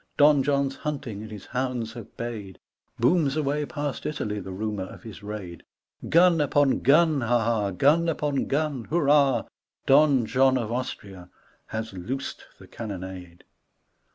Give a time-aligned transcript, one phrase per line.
[0.17, 2.57] Don John's hunting, and his hounds have bayed
[2.99, 5.61] Booms away past Italy the rumour of his raid.
[6.09, 9.45] Gun upon gun, ha 1 ha 1 Gun upon gun, hurrah 1
[9.85, 11.29] Don John of Austria
[11.67, 13.43] Has loosed the cannonade.